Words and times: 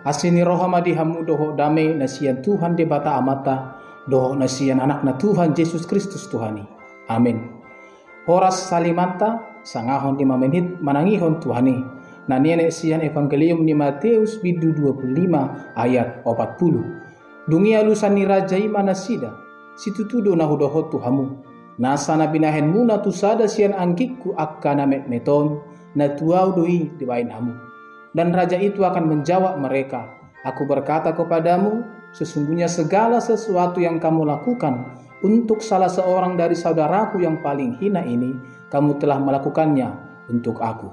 Asini 0.00 0.40
rohama 0.40 0.80
di 0.80 0.96
hamu 0.96 1.28
doho 1.28 1.52
dame 1.52 1.92
nasian 1.92 2.40
Tuhan 2.40 2.72
de 2.72 2.88
bata 2.88 3.20
amata 3.20 3.76
doho 4.08 4.32
nasian 4.32 4.80
anak 4.80 5.04
na 5.04 5.12
Tuhan 5.20 5.52
Yesus 5.52 5.84
Kristus 5.84 6.24
Tuhani. 6.32 6.64
Amin. 7.12 7.60
Horas 8.24 8.72
salimanta 8.72 9.60
sangahon 9.60 10.16
lima 10.16 10.40
menit 10.40 10.80
manangihon 10.80 11.36
Tuhani. 11.36 11.84
Naniane 12.32 12.72
sian 12.72 13.04
evangelium 13.04 13.60
ni 13.60 13.76
Matius 13.76 14.40
bidu 14.40 14.72
25 14.72 15.76
ayat 15.76 16.24
40. 16.24 17.50
Dunia 17.50 17.84
lusani 17.84 18.24
rajai 18.24 18.72
manasida 18.72 19.36
situtudo 19.76 20.32
na 20.32 20.48
hudoho 20.48 20.88
Tuhamu. 20.88 21.44
Nasa 21.76 22.16
na 22.16 22.24
binahen 22.24 22.72
muna 22.72 23.04
tusada 23.04 23.44
sian 23.48 23.76
angkikku 23.76 24.32
akkana 24.32 24.88
meton 24.88 25.60
na 25.92 26.08
tuau 26.16 26.56
doi 26.56 26.88
dibain 26.96 27.28
hamu. 27.28 27.69
Dan 28.10 28.34
raja 28.34 28.58
itu 28.58 28.82
akan 28.82 29.06
menjawab 29.06 29.62
mereka, 29.62 30.20
Aku 30.40 30.64
berkata 30.64 31.12
kepadamu, 31.12 31.84
sesungguhnya 32.16 32.64
segala 32.64 33.20
sesuatu 33.20 33.76
yang 33.76 34.00
kamu 34.00 34.24
lakukan 34.24 34.88
untuk 35.20 35.60
salah 35.60 35.92
seorang 35.92 36.32
dari 36.32 36.56
saudaraku 36.56 37.20
yang 37.20 37.44
paling 37.44 37.76
hina 37.76 38.00
ini, 38.00 38.32
kamu 38.72 38.96
telah 38.96 39.20
melakukannya 39.20 39.92
untuk 40.32 40.64
aku. 40.64 40.88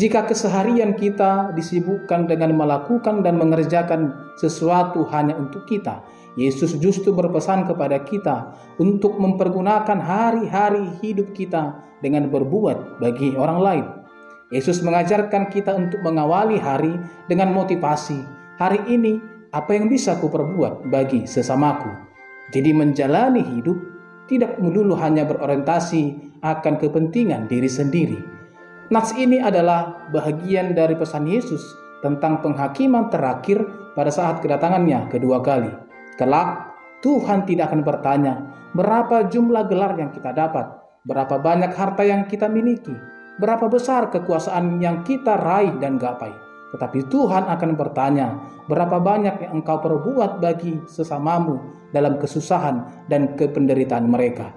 Jika 0.00 0.24
keseharian 0.24 0.96
kita 0.96 1.52
disibukkan 1.52 2.24
dengan 2.24 2.56
melakukan 2.56 3.20
dan 3.20 3.36
mengerjakan 3.36 4.32
sesuatu 4.40 5.04
hanya 5.12 5.36
untuk 5.36 5.68
kita, 5.68 6.00
Yesus 6.40 6.72
justru 6.80 7.12
berpesan 7.12 7.68
kepada 7.68 8.00
kita 8.00 8.56
untuk 8.80 9.20
mempergunakan 9.20 9.98
hari-hari 10.00 10.88
hidup 11.04 11.36
kita 11.36 11.84
dengan 12.00 12.32
berbuat 12.32 13.02
bagi 13.02 13.36
orang 13.36 13.58
lain. 13.60 13.97
Yesus 14.48 14.80
mengajarkan 14.80 15.52
kita 15.52 15.76
untuk 15.76 16.00
mengawali 16.00 16.56
hari 16.56 16.96
dengan 17.28 17.52
motivasi. 17.52 18.24
Hari 18.56 18.88
ini, 18.88 19.20
apa 19.52 19.76
yang 19.76 19.92
bisa 19.92 20.16
kuperbuat 20.16 20.88
bagi 20.88 21.28
sesamaku? 21.28 21.92
Jadi 22.48 22.72
menjalani 22.72 23.44
hidup 23.44 23.76
tidak 24.24 24.56
melulu 24.56 24.96
hanya 24.96 25.28
berorientasi 25.28 26.32
akan 26.40 26.80
kepentingan 26.80 27.44
diri 27.44 27.68
sendiri. 27.68 28.20
Nats 28.88 29.12
ini 29.20 29.36
adalah 29.36 30.08
bagian 30.08 30.72
dari 30.72 30.96
pesan 30.96 31.28
Yesus 31.28 31.60
tentang 32.00 32.40
penghakiman 32.40 33.12
terakhir 33.12 33.60
pada 33.92 34.08
saat 34.08 34.40
kedatangannya 34.40 35.12
kedua 35.12 35.44
kali. 35.44 35.68
Kelak, 36.16 36.72
Tuhan 37.04 37.44
tidak 37.44 37.68
akan 37.68 37.84
bertanya, 37.84 38.34
berapa 38.72 39.28
jumlah 39.28 39.68
gelar 39.68 39.92
yang 40.00 40.08
kita 40.08 40.32
dapat, 40.32 40.72
berapa 41.04 41.36
banyak 41.36 41.76
harta 41.76 42.00
yang 42.00 42.24
kita 42.24 42.48
miliki, 42.48 42.96
berapa 43.38 43.70
besar 43.70 44.10
kekuasaan 44.10 44.82
yang 44.82 45.06
kita 45.06 45.38
raih 45.38 45.78
dan 45.78 45.96
gapai. 45.96 46.34
Tetapi 46.68 47.08
Tuhan 47.08 47.48
akan 47.48 47.70
bertanya, 47.80 48.36
berapa 48.68 49.00
banyak 49.00 49.48
yang 49.48 49.52
engkau 49.62 49.80
perbuat 49.80 50.42
bagi 50.44 50.84
sesamamu 50.84 51.56
dalam 51.96 52.20
kesusahan 52.20 53.08
dan 53.08 53.32
kependeritaan 53.38 54.04
mereka. 54.04 54.52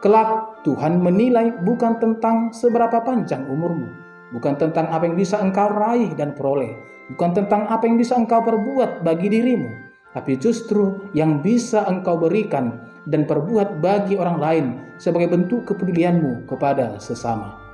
Kelak 0.00 0.64
Tuhan 0.64 0.96
menilai 1.04 1.60
bukan 1.60 2.00
tentang 2.00 2.56
seberapa 2.56 3.04
panjang 3.04 3.44
umurmu, 3.44 3.92
bukan 4.32 4.56
tentang 4.56 4.88
apa 4.88 5.04
yang 5.04 5.20
bisa 5.20 5.36
engkau 5.36 5.68
raih 5.68 6.16
dan 6.16 6.32
peroleh, 6.32 6.72
bukan 7.12 7.36
tentang 7.36 7.68
apa 7.68 7.84
yang 7.84 8.00
bisa 8.00 8.16
engkau 8.16 8.40
perbuat 8.40 9.04
bagi 9.04 9.28
dirimu, 9.28 9.68
tapi 10.16 10.40
justru 10.40 11.04
yang 11.12 11.44
bisa 11.44 11.84
engkau 11.84 12.16
berikan 12.16 12.80
dan 13.04 13.28
perbuat 13.28 13.84
bagi 13.84 14.16
orang 14.16 14.38
lain 14.40 14.66
sebagai 14.96 15.36
bentuk 15.36 15.68
kepedulianmu 15.68 16.48
kepada 16.48 16.96
sesama. 16.96 17.69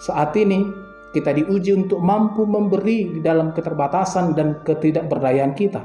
Saat 0.00 0.32
ini 0.40 0.64
kita 1.12 1.36
diuji 1.36 1.76
untuk 1.76 2.00
mampu 2.00 2.48
memberi 2.48 3.18
di 3.18 3.20
dalam 3.20 3.52
keterbatasan 3.52 4.32
dan 4.32 4.64
ketidakberdayaan 4.64 5.52
kita. 5.52 5.84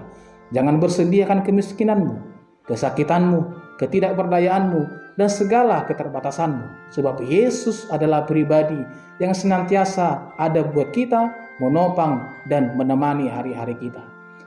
Jangan 0.55 0.79
bersediakan 0.79 1.43
kemiskinanmu, 1.43 2.15
kesakitanmu, 2.63 3.39
ketidakberdayaanmu, 3.75 4.81
dan 5.19 5.27
segala 5.27 5.83
keterbatasanmu. 5.83 6.95
Sebab 6.95 7.27
Yesus 7.27 7.91
adalah 7.91 8.23
pribadi 8.23 8.79
yang 9.19 9.35
senantiasa 9.35 10.37
ada 10.39 10.63
buat 10.63 10.95
kita, 10.95 11.35
menopang 11.59 12.23
dan 12.47 12.77
menemani 12.79 13.27
hari-hari 13.27 13.75
kita. 13.75 13.99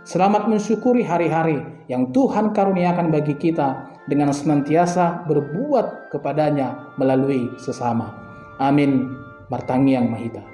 Selamat 0.09 0.49
mensyukuri 0.49 1.05
hari-hari 1.05 1.61
yang 1.93 2.09
Tuhan 2.17 2.56
karuniakan 2.56 3.12
bagi 3.12 3.37
kita 3.37 4.00
dengan 4.09 4.33
senantiasa 4.33 5.29
berbuat 5.29 6.09
kepadanya 6.09 6.97
melalui 6.97 7.53
sesama. 7.61 8.17
Amin. 8.56 9.28
Martangi 9.49 9.97
yang 9.97 10.13
mahita. 10.13 10.45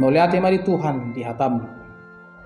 Muliati 0.00 0.40
mari 0.40 0.64
Tuhan 0.64 1.12
di 1.12 1.20
hatamu. 1.20 1.60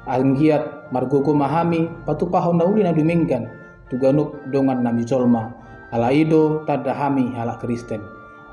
Anggiat 0.05 0.91
margogo 0.91 1.31
mahami 1.31 1.87
patu 2.03 2.27
pahon 2.27 2.59
nauli 2.59 2.83
na 2.83 2.91
duminggan 2.91 3.47
tuganuk 3.89 4.37
dongan 4.51 4.85
nami 4.85 5.07
jolma 5.07 5.55
ala 5.95 6.11
ido 6.11 6.67
tadahami 6.67 7.39
ala 7.39 7.55
Kristen. 7.63 8.03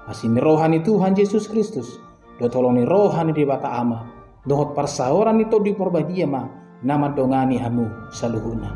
Asini 0.05 0.37
rohani 0.37 0.85
Tuhan 0.85 1.17
Yesus 1.17 1.49
Kristus. 1.49 1.97
Do 2.37 2.45
toloni 2.45 2.85
rohani 2.85 3.33
di 3.33 3.49
bata 3.49 3.73
ama. 3.81 4.05
Dohot 4.45 4.77
parsaoran 4.77 5.41
itu 5.41 5.57
di 5.61 5.73
porbadia 5.73 6.29
ma 6.29 6.45
nama 6.85 7.09
dongani 7.09 7.57
hamu 7.57 8.13
saluhuna. 8.13 8.69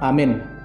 Amin. 0.00 0.55